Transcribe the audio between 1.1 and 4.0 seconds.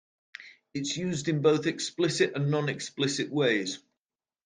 in both explicit and non-explicit ways.